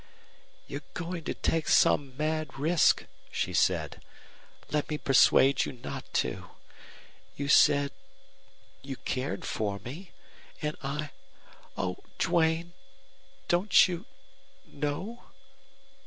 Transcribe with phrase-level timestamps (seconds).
[0.65, 4.03] "You're going to take some mad risk," she said.
[4.71, 6.47] "Let me persuade you not to.
[7.35, 7.91] You said
[8.81, 10.09] you cared for me
[10.59, 11.11] and I
[11.77, 12.73] oh, Duane
[13.47, 14.07] don't you
[14.65, 15.25] know